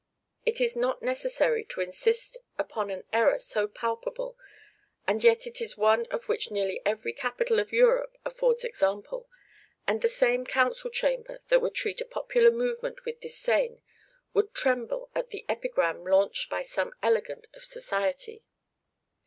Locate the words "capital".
7.13-7.59